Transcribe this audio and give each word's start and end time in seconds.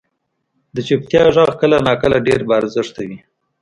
•د 0.75 0.77
چپتیا 0.87 1.23
ږغ 1.35 1.49
کله 1.61 1.77
ناکله 1.87 2.17
ډېر 2.27 2.39
با 2.47 2.53
ارزښته 2.61 3.01
وي. 3.09 3.19